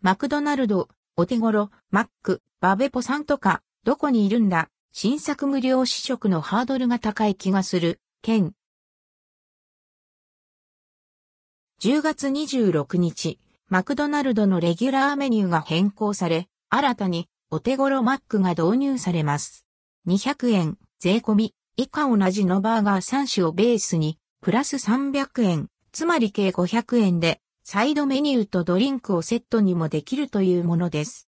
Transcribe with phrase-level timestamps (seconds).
[0.00, 8.54] マクドナルド、お手頃、マック、バベポさんとか、どこにいるんだ、新作無料試食のハードルが高い気がする、県。
[11.80, 19.66] 10月26日、マクドナルドのレギュラーメニューが変更され、新たにお手頃マックが導入されます。
[20.06, 27.40] 200円、税込み、以下同じのバーガー3種をベースに、プラス300円、つまり計500円で、
[27.70, 31.28] サイドメニューとドリンクをセットにもできるというものです。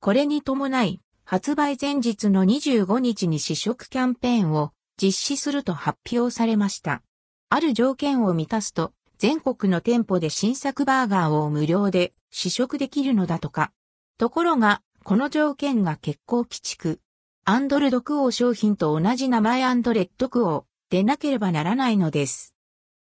[0.00, 7.02] これに伴い、発売前日の25日に試食キャンペーンを実施すると発表されました。
[7.50, 13.70] ある条件を満たすと、全国の店舗で新作バーガーを無料で試食できるのだとか。
[14.16, 17.00] ところが、この条件が結構鬼畜。
[17.44, 22.54] アンドルドクオー商品と同じ名前アンドレッドクオーでなければならないのです。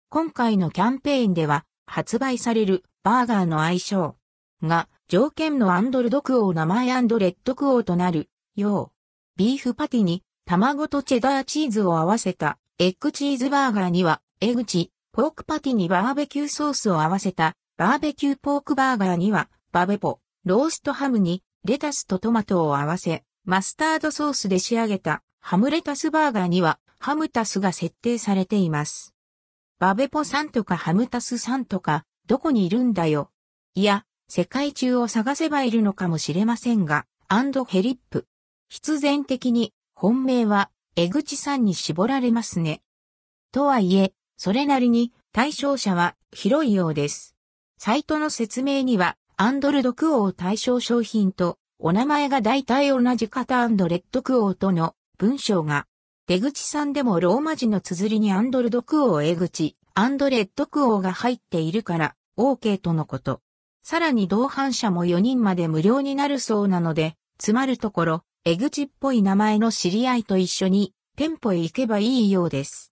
[0.08, 4.16] 今回のキャンペーンでは発売されるバーガーの愛称
[4.62, 9.38] が条件のアンドルドクオー名前アンドレッドクオーとなるよう。
[9.38, 29.13] ビーフパティに卵とチェダーチーズを合わせたエッグチーズバーガーにはエグチ、ポークパティにバーベキューソースを合わせたバーベキューポークバーガーにはバベポ、ローストハムにレタスとトマトを合わせマスタードソースで仕上げたハムレタスバーガーにはハムタスが設定されています。
[29.78, 33.30] バベポさんとかハムタスさんとかどこにいるんだよ。
[33.74, 38.26] いや、世界中を探せばいるのかもしれませんが、アンドヘリップ。
[38.68, 42.82] 必然的に本命は江口さんに絞られますね。
[43.52, 47.34] とはいえ、それなりに対象者は広いようです。
[47.78, 55.86] サイトの説明には、アンドルドクオー対象商品とお名前が大体同じ方レッドクオーとの文章が、
[56.26, 63.42] 出口さんでもローマ字の綴りにアンドルドクオー江口、アンドレッドクオーが入っているから、OK とのこと。
[63.82, 72.90] さらに同伴者も4人まで無料になるそうなので、つまるところ、江口っぽい名前の知り合いと一緒に、店舗へ行けばいいようです。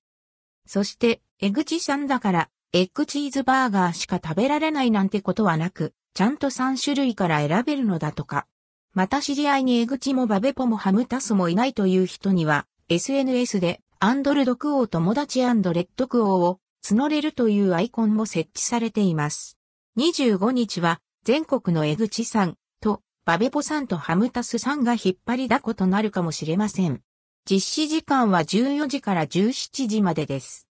[0.66, 8.46] そして、江口さんだから、エッグチーズバーガーしか食べられないなんてことはなく、ちゃんと3種類から選べるのだとか。
[8.92, 19.56] また知り合いに江口もバベポもハムタスもいないという人には、SNS でアンドルドクオー友達レッドクオーを募れるというアイコンも設置されています。
[19.96, 27.00] 25日は全国の江口さんとバベポさんとハムタスさんが引っ張りだことなるかもしれません。
[27.48, 30.66] 実施時間は14時から17時までです。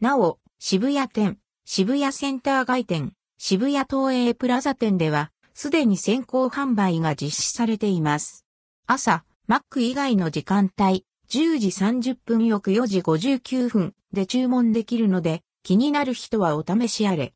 [0.00, 8.44] なお、渋谷店、渋谷センター街店、渋谷東映プラザ店ではすでに先行販売が実施されています。
[8.86, 17.26] 朝、マック以外の時間帯、10時30分翌4時59分で注文できるので、気になる人はお試しあれ。